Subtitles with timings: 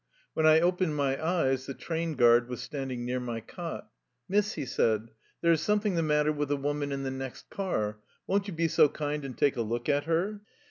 [0.33, 3.87] When I opened my eyes the train guard was standing near my cot."
[4.31, 7.51] Miss/' he said," there is something the mat ter with a woman in the next
[7.51, 7.99] car.
[8.25, 10.41] Won't you be so kind and take a look at her?"